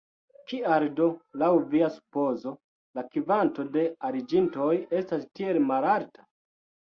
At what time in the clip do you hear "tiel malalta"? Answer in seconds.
5.39-6.27